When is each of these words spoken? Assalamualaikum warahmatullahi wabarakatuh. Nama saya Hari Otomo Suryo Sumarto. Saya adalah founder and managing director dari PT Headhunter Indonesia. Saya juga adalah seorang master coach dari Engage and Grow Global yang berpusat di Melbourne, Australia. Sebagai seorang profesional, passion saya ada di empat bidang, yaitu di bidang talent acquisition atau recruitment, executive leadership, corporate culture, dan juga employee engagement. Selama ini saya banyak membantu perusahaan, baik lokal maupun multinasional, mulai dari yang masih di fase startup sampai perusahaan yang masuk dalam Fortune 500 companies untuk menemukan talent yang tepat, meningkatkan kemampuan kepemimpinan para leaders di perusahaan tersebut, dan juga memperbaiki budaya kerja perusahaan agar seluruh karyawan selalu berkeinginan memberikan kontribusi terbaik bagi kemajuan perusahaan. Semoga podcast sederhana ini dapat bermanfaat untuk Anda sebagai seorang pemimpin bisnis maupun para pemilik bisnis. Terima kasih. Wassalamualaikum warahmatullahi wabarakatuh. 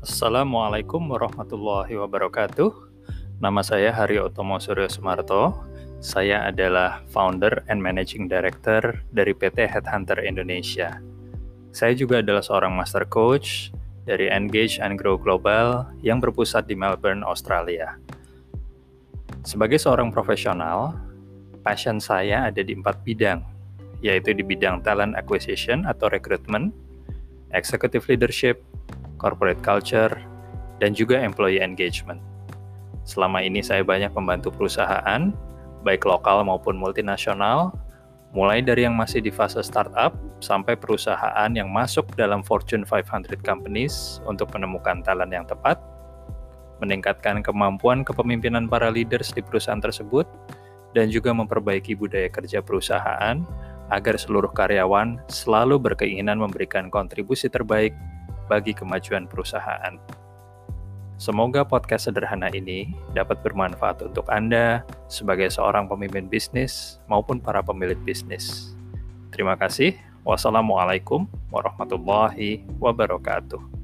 Assalamualaikum 0.00 1.12
warahmatullahi 1.12 1.92
wabarakatuh. 1.92 2.72
Nama 3.36 3.60
saya 3.60 3.92
Hari 3.92 4.16
Otomo 4.16 4.56
Suryo 4.56 4.88
Sumarto. 4.88 5.52
Saya 6.00 6.48
adalah 6.48 7.04
founder 7.12 7.60
and 7.68 7.84
managing 7.84 8.24
director 8.24 9.04
dari 9.12 9.36
PT 9.36 9.68
Headhunter 9.68 10.24
Indonesia. 10.24 11.04
Saya 11.76 11.92
juga 11.92 12.24
adalah 12.24 12.40
seorang 12.40 12.72
master 12.72 13.04
coach 13.12 13.76
dari 14.08 14.32
Engage 14.32 14.80
and 14.80 14.96
Grow 14.96 15.20
Global 15.20 15.92
yang 16.00 16.16
berpusat 16.16 16.64
di 16.64 16.72
Melbourne, 16.72 17.20
Australia. 17.20 18.00
Sebagai 19.44 19.76
seorang 19.76 20.08
profesional, 20.08 20.96
passion 21.60 22.00
saya 22.00 22.48
ada 22.48 22.64
di 22.64 22.72
empat 22.72 23.04
bidang, 23.04 23.44
yaitu 24.00 24.32
di 24.32 24.40
bidang 24.40 24.80
talent 24.80 25.12
acquisition 25.12 25.84
atau 25.84 26.08
recruitment, 26.08 26.72
executive 27.52 28.08
leadership, 28.08 28.64
corporate 29.20 29.60
culture, 29.60 30.16
dan 30.80 30.96
juga 30.96 31.20
employee 31.20 31.60
engagement. 31.60 32.18
Selama 33.04 33.44
ini 33.44 33.60
saya 33.60 33.84
banyak 33.84 34.16
membantu 34.16 34.48
perusahaan, 34.48 35.28
baik 35.84 36.08
lokal 36.08 36.40
maupun 36.48 36.80
multinasional, 36.80 37.76
mulai 38.32 38.64
dari 38.64 38.88
yang 38.88 38.96
masih 38.96 39.20
di 39.20 39.28
fase 39.28 39.60
startup 39.60 40.16
sampai 40.40 40.78
perusahaan 40.78 41.50
yang 41.52 41.68
masuk 41.68 42.08
dalam 42.16 42.40
Fortune 42.40 42.88
500 42.88 43.44
companies 43.44 44.24
untuk 44.24 44.48
menemukan 44.56 45.04
talent 45.04 45.34
yang 45.34 45.44
tepat, 45.44 45.76
meningkatkan 46.80 47.44
kemampuan 47.44 48.06
kepemimpinan 48.06 48.70
para 48.70 48.88
leaders 48.88 49.34
di 49.36 49.44
perusahaan 49.44 49.82
tersebut, 49.82 50.24
dan 50.96 51.12
juga 51.12 51.30
memperbaiki 51.30 51.94
budaya 51.94 52.26
kerja 52.32 52.64
perusahaan 52.64 53.42
agar 53.90 54.14
seluruh 54.14 54.50
karyawan 54.54 55.18
selalu 55.26 55.82
berkeinginan 55.82 56.38
memberikan 56.38 56.88
kontribusi 56.88 57.50
terbaik 57.50 57.90
bagi 58.50 58.74
kemajuan 58.74 59.30
perusahaan. 59.30 59.94
Semoga 61.20 61.62
podcast 61.62 62.10
sederhana 62.10 62.50
ini 62.50 62.90
dapat 63.14 63.44
bermanfaat 63.46 64.02
untuk 64.02 64.26
Anda 64.26 64.82
sebagai 65.06 65.52
seorang 65.52 65.86
pemimpin 65.86 66.26
bisnis 66.26 66.98
maupun 67.06 67.38
para 67.38 67.62
pemilik 67.62 68.00
bisnis. 68.02 68.74
Terima 69.30 69.54
kasih. 69.54 69.94
Wassalamualaikum 70.26 71.30
warahmatullahi 71.54 72.66
wabarakatuh. 72.82 73.79